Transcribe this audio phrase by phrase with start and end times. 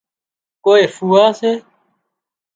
[0.63, 1.51] ڪوئي ڦوئا سي